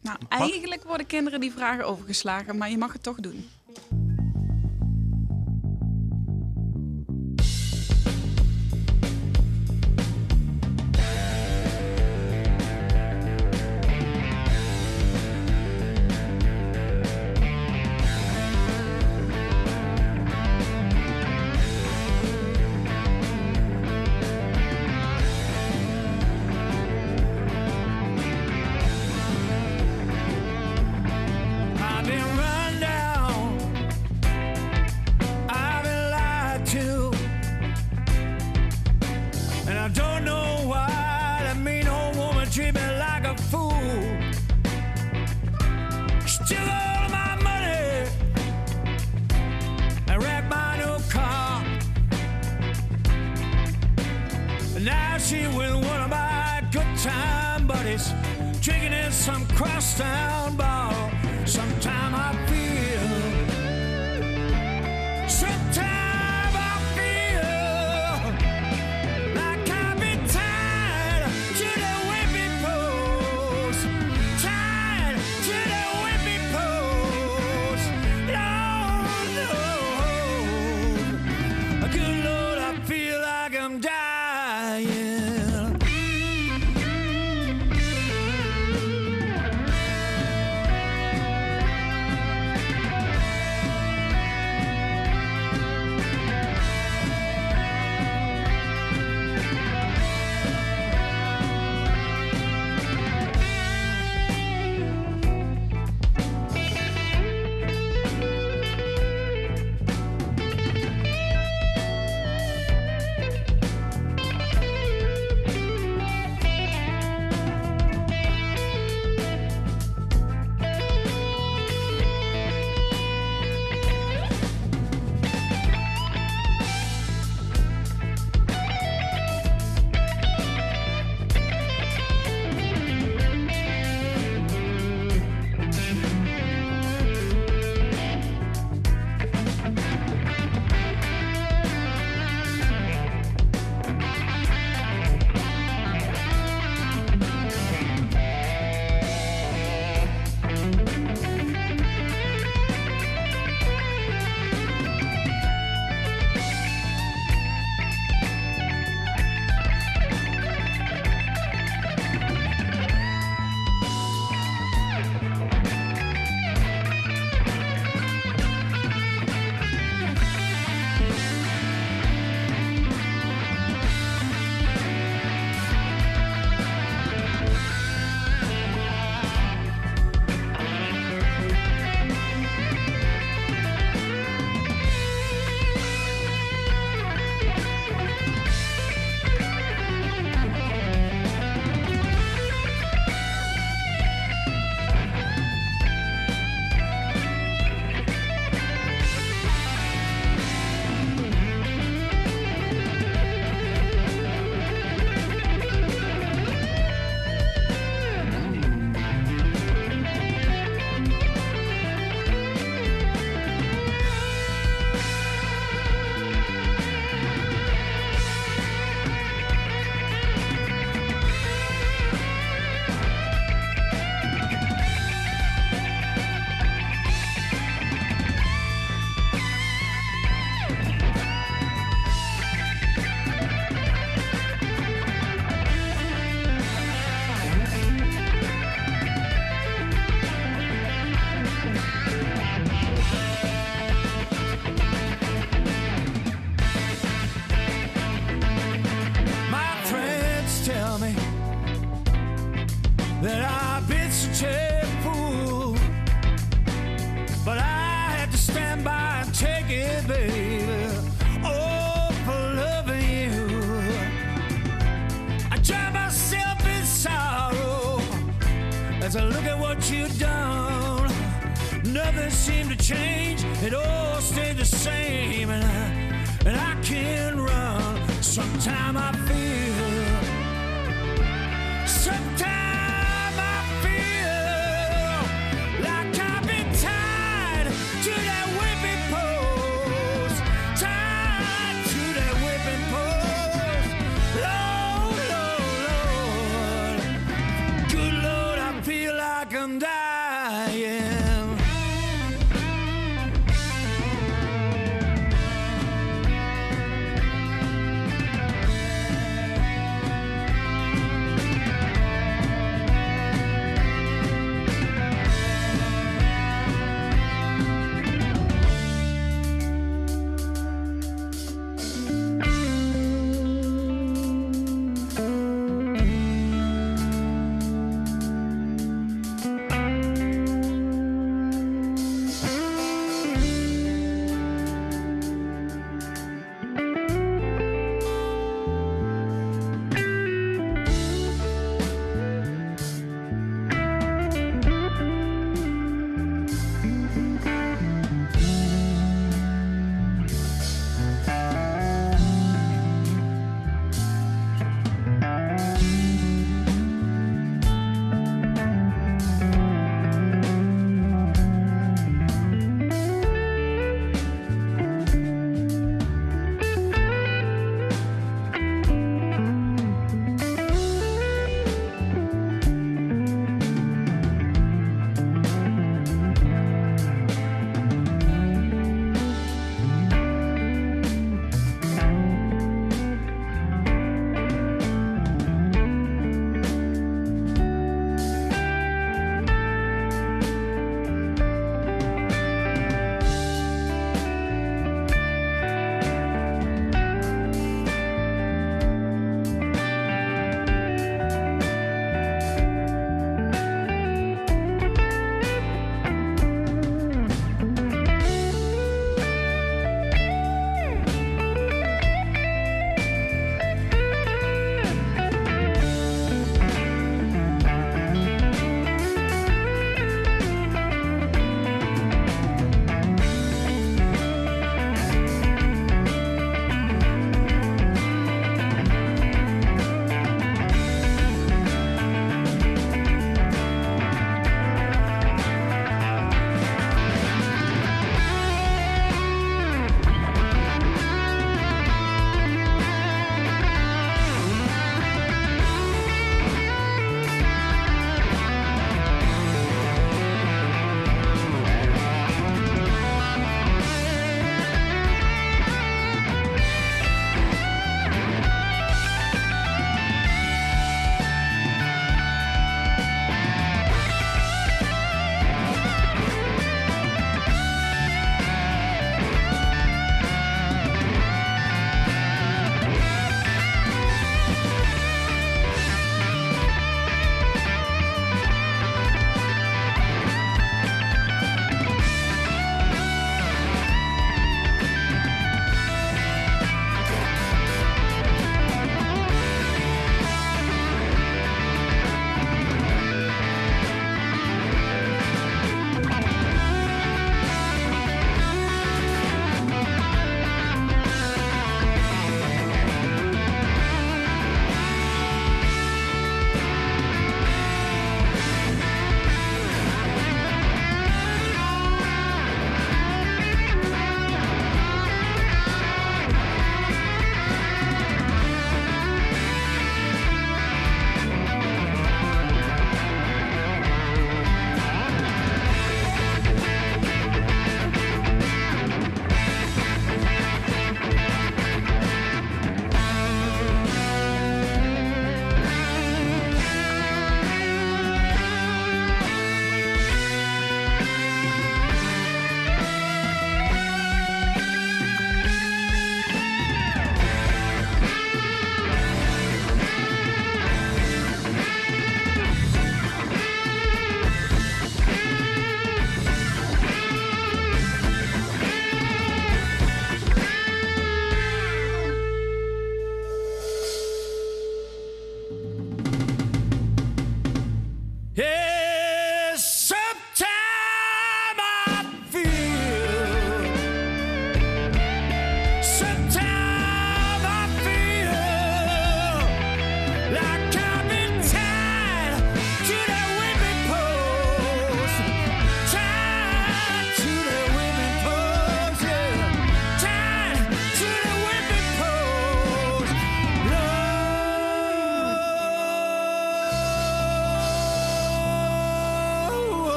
[0.00, 3.48] Nou, eigenlijk worden kinderen die vragen overgeslagen, maar je mag het toch doen.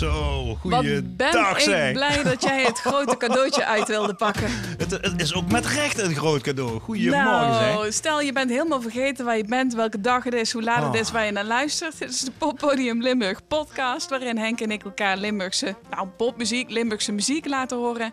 [0.00, 1.92] Zo, Wat goeie ben dag ik zeg.
[1.92, 4.48] blij dat jij het grote cadeautje uit wilde pakken.
[4.78, 6.80] Het, het is ook met recht een groot cadeau.
[6.80, 7.72] Goedemorgen zeg.
[7.74, 10.92] nou, stel je bent helemaal vergeten waar je bent, welke dag het is, hoe laat
[10.92, 11.98] het is, waar je naar luistert.
[11.98, 17.12] Dit is de Poppodium Limburg podcast, waarin Henk en ik elkaar Limburgse, nou popmuziek, Limburgse
[17.12, 18.12] muziek laten horen.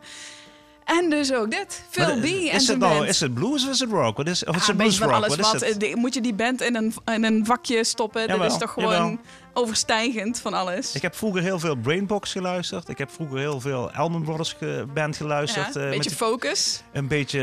[0.86, 2.24] En dus ook dit, Phil Maar B.
[2.24, 4.20] en is, zijn het nou, is het blues of is het rock?
[4.20, 5.12] Is, of is Ja, het blues rock?
[5.12, 8.28] alles Wat Moet je die band in een, in een vakje stoppen?
[8.28, 9.18] Dit is toch gewoon jawel.
[9.58, 10.96] Overstijgend van alles.
[10.96, 12.90] Ik heb vroeger heel veel Brainbox geluisterd.
[12.90, 15.74] Ik heb vroeger heel veel Allman Brothers ge- band geluisterd.
[15.74, 16.82] Ja, eh, een met beetje focus.
[16.94, 17.40] Een beetje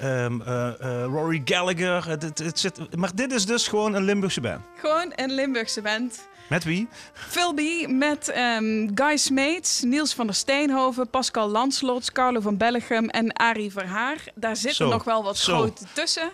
[0.00, 2.08] eh, ehm, eh, eh, Rory Gallagher.
[2.08, 4.60] Het, het, het zit, maar dit is dus gewoon een Limburgse band.
[4.76, 6.28] Gewoon een Limburgse band.
[6.48, 6.88] Met wie?
[7.12, 13.08] Phil B met ehm, Guy Smeets, Niels van der Steenhoven, Pascal Lanslots, Carlo van Bellegem
[13.08, 14.16] en Arie Verhaar.
[14.34, 15.56] Daar zitten nog wel wat zo.
[15.56, 16.30] grote tussen.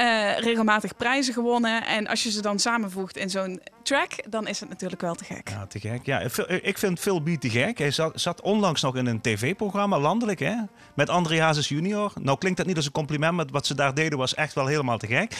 [0.00, 1.86] Eh, regelmatig prijzen gewonnen.
[1.86, 5.24] En als je ze dan samenvoegt in zo'n track, dan is het natuurlijk wel te
[5.24, 5.48] gek.
[5.48, 6.06] Ja, te gek.
[6.06, 7.78] Ja, Phil- ik vind Phil B te gek.
[7.78, 10.54] Hij zat, zat onlangs nog in een tv-programma, landelijk, hè?
[10.94, 12.12] Met André Hazes junior.
[12.20, 14.66] Nou klinkt dat niet als een compliment, maar wat ze daar deden was echt wel
[14.66, 15.32] helemaal te gek.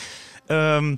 [0.46, 0.96] Ehm,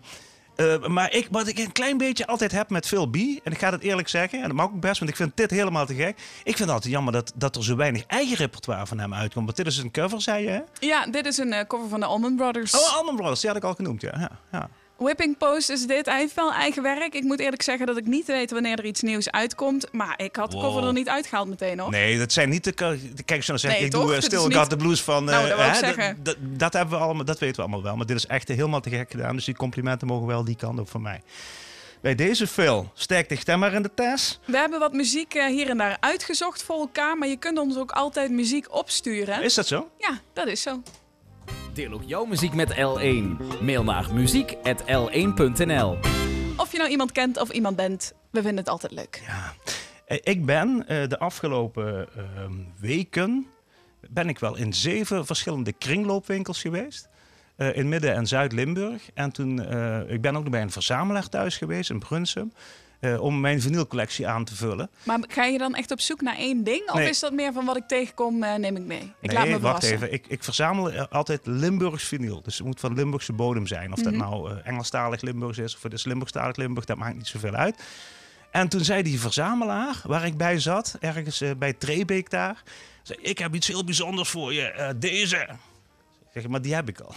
[0.57, 3.59] eh, maar ik, wat ik een klein beetje altijd heb met Phil B, en ik
[3.59, 5.95] ga het eerlijk zeggen, en dat mag ook best, want ik vind dit helemaal te
[5.95, 6.19] gek.
[6.19, 9.45] Ik vind het altijd jammer dat, dat er zo weinig eigen repertoire van hem uitkomt.
[9.45, 10.61] Want dit is een cover, zei je, hè?
[10.79, 12.75] Ja, dit is een eh, cover van de Allman Brothers.
[12.75, 14.19] Oh, Allman Brothers, die had ik al genoemd, ja.
[14.19, 14.69] ja, ja.
[15.03, 16.07] Whipping Post is dit.
[16.07, 17.15] Hij heeft wel eigen werk.
[17.15, 19.93] Ik moet eerlijk zeggen dat ik niet weet wanneer er iets nieuws uitkomt.
[19.93, 21.91] Maar ik had de cover er niet uitgehaald meteen hoor.
[21.91, 22.73] Nee, dat zijn niet de...
[22.73, 22.95] ka-
[23.25, 24.03] Kijk, ik zou zeggen, Nee, ik toch?
[24.03, 25.25] doe uh, Dit is Still niet- Got the Blues van...
[25.25, 26.25] Nou, eh, dat ik hè, zeggen.
[26.41, 27.97] Dat, hebben we allemaal, dat weten we allemaal wel.
[27.97, 29.37] Maar dit is echt helemaal te gek gedaan.
[29.37, 31.23] Dus die complimenten mogen wel die kant op van mij.
[32.01, 34.41] Bij deze Phil, sterk de stem maar in de test.
[34.45, 37.19] We hebben wat muziek eh, hier en daar uitgezocht voor elkaar.
[37.19, 39.43] Maar je kunt ons ook altijd muziek opsturen.
[39.43, 39.91] Is dat zo?
[39.99, 40.83] Ja, dat is zo.
[41.75, 43.37] Deel ook jouw muziek met L1.
[43.63, 45.99] Mail naar muziek.l1.nl
[46.57, 48.13] Of je nou iemand kent of iemand bent.
[48.31, 49.23] We vinden het altijd leuk.
[50.07, 53.47] Eh, Ik ben eh, de afgelopen ehm, weken...
[54.11, 57.09] ben ik wel in zeven verschillende kringloopwinkels geweest.
[57.57, 59.11] eh, in Midden- en Zuid-Limburg.
[59.15, 62.53] En toen, eh, ik ben ook nog bij een verzamelaar thuis geweest in Brunsum.
[63.03, 64.91] Eh, om mijn vinylcollectie aan te vullen.
[65.05, 66.91] Maar ga je dan echt op zoek naar één ding?
[66.91, 67.09] Of Nee.
[67.09, 69.13] is dat meer van wat ik tegenkom, eh, neem ik mee?
[69.21, 70.13] Ik nee, laat me wacht even.
[70.13, 72.43] Ik, ik verzamel eh, altijd Limburgs vinyl.
[72.43, 73.93] Dus het moet van Limburgse bodem zijn.
[73.93, 74.23] Of dat Mhm.
[74.23, 77.83] nou eh, Engelstalig Limburgs is of het is Limburgstalig Limburg, dat maakt niet zoveel uit.
[78.51, 82.63] En toen zei die verzamelaar, waar ik bij zat, ergens bij Trebeek daar,
[83.03, 84.95] zei, ik heb iets heel bijzonders voor je.
[84.97, 85.37] deze.
[85.37, 87.15] Ik Zeg, maar die heb ik al.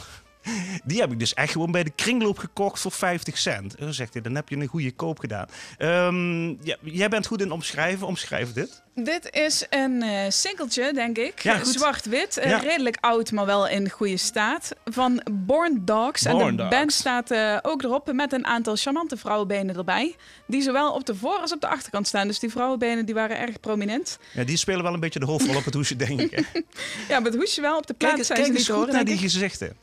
[0.84, 3.76] Die heb ik dus echt gewoon bij de kringloop gekocht voor 50 cent.
[3.80, 5.48] Dan zegt hij, dan heb je een goede koop gedaan.
[5.78, 8.08] Ehm, ja, jij bent goed in omschrijven.
[8.08, 8.84] Omschrijf dit.
[8.96, 11.40] Dit is een eh singeltje, denk ik.
[11.42, 11.64] Ja.
[11.64, 12.38] Zwart-wit.
[12.38, 12.58] eh, Ja.
[12.58, 14.72] redelijk oud, maar wel in goede staat.
[14.86, 16.26] Van Born Dogs.
[16.26, 16.70] en Born de Dogs.
[16.76, 20.16] band staat eh, ook erop met een aantal charmante vrouwenbenen erbij.
[20.48, 22.28] Die zowel op de voor- als op de achterkant staan.
[22.28, 24.20] Dus die vrouwenbenen die waren erg prominent.
[24.34, 26.34] Ja, die spelen wel een beetje de hoofdrol op het hoesje, denk ik.
[27.10, 27.78] Ja, met het hoesje wel.
[27.78, 29.76] Op de plaat Kijk, zijn kijk ze niet horen, naar die gezichten.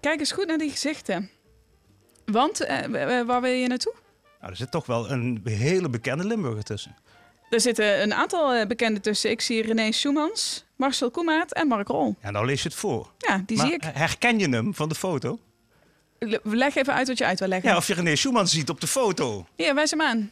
[0.00, 1.30] Kijk eens goed naar die gezichten.
[2.24, 3.94] Want, eh, waar wil je naartoe?
[4.40, 6.96] Nou, er zit toch wel een hele bekende Limburger tussen.
[7.50, 9.30] Er zitten een aantal eh, bekenden tussen.
[9.30, 12.16] Ik zie René Schumans, Marcel Koemaat en Mark Rol.
[12.22, 13.12] Ja, nou lees je het voor.
[13.18, 13.82] Ja, die Maar zie ik.
[13.84, 15.38] Herken je hem van de foto?
[16.18, 17.70] Le- Leg even uit wat je uit wil leggen.
[17.70, 19.46] Ja, of je René Schumann ziet op de foto.
[19.56, 20.30] Hier, wijs hem aan.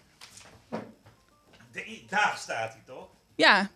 [2.09, 3.09] Daar staat hij toch?
[3.37, 3.71] Ja.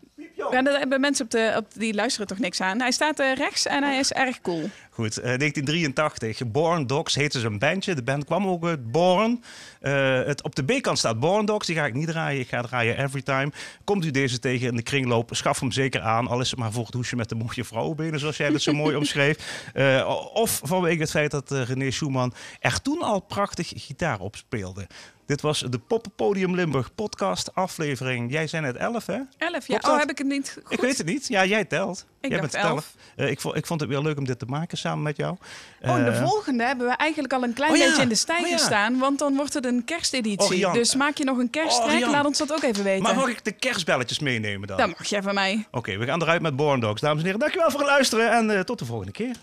[0.50, 2.80] Ja, daar hebben mensen op de, op, die luisteren toch niks aan.
[2.80, 4.70] Hij staat eh, rechts en hij is erg cool.
[4.94, 6.50] Goed, eh, 1983.
[6.50, 7.94] Born Dogs heette zijn bandje.
[7.94, 9.42] De band kwam ook uit Born.
[9.80, 11.66] Eh, het, op de B-kant staat Born Dogs.
[11.66, 12.40] Die ga ik niet draaien.
[12.40, 13.52] Ik ga draaien Everytime.
[13.84, 16.28] Komt u deze tegen in de kringloop, schaf hem zeker aan.
[16.28, 18.72] Al is het maar voor het hoesje met de mooie vrouwenbenen, zoals jij dat zo
[18.72, 19.70] mooi omschreef.
[19.74, 24.86] Eh, of vanwege het feit dat René Schumann er toen al prachtig gitaar op speelde.
[25.26, 28.32] Dit was de Poppenpodium Limburg podcast aflevering.
[28.32, 29.18] Jij zei net 11, hè?
[29.38, 29.78] Elf, ja.
[29.78, 30.72] Klopt Oh, heb ik het niet goed?
[30.72, 31.28] Ik weet het niet.
[31.28, 32.06] Ja, jij telt.
[32.20, 32.72] Ik jij bent de teller.
[32.72, 32.94] elf.
[33.16, 35.36] Eh, ik, vond, ik vond het weer leuk om dit te maken samen met jou.
[35.82, 38.08] Oh, en de Eh, volgende hebben we eigenlijk al een klein Oh ja, beetje in
[38.08, 38.56] de stijger oh ja.
[38.56, 38.98] staan.
[38.98, 40.66] Want dan wordt het een kersteditie.
[40.66, 42.02] Oh, dus maak je nog een kersttrek?
[42.04, 42.10] Oh.
[42.10, 43.02] Laat ons dat ook even weten.
[43.02, 44.76] Maar mag ik de kerstbelletjes meenemen dan?
[44.76, 45.66] Dat mag jij van mij.
[45.70, 47.00] Oké, we gaan eruit met Born Dogs.
[47.00, 49.36] Dames en heren, dankjewel voor het luisteren en eh, tot de volgende keer.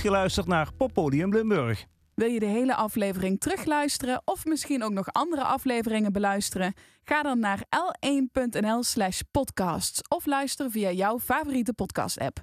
[0.00, 1.86] Geluisterd naar Poppodium Limburg.
[2.14, 6.74] Wil je de hele aflevering terugluisteren of misschien ook nog andere afleveringen beluisteren?
[7.04, 12.42] Ga dan naar l1.nl slash podcasts of luister via jouw favoriete podcast app.